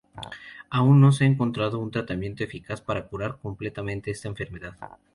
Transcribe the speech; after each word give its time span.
Aún 0.71 0.99
no 0.99 1.11
se 1.11 1.25
ha 1.25 1.27
encontrado 1.27 1.77
un 1.77 1.91
tratamiento 1.91 2.43
eficaz 2.43 2.81
para 2.81 3.05
curar 3.05 3.37
completamente 3.37 4.09
esta 4.09 4.29
enfermedad. 4.29 4.75